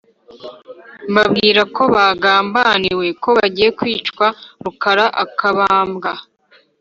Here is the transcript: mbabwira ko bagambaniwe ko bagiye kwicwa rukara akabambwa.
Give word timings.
mbabwira 1.11 1.61
ko 1.75 1.83
bagambaniwe 1.95 3.07
ko 3.21 3.29
bagiye 3.37 3.69
kwicwa 3.79 4.27
rukara 4.63 5.05
akabambwa. 5.23 6.11